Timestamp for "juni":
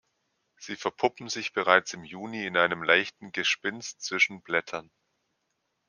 2.03-2.47